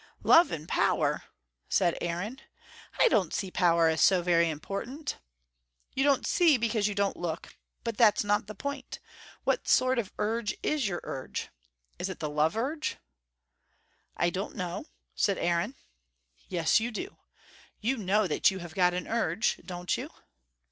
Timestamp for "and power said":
0.51-1.95